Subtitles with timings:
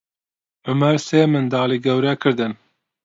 [0.67, 2.51] عومەر سێ منداڵی گەورە کردن.